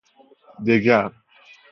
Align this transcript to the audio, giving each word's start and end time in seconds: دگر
دگر 0.67 1.11